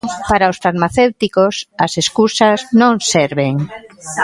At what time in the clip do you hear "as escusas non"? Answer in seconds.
1.85-2.93